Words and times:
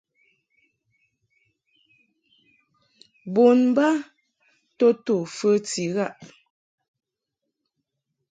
Bon 3.35 3.59
ba 3.75 3.89
to 4.77 4.87
to 5.05 5.15
fəti 5.37 5.83
ghaʼ. 5.95 6.13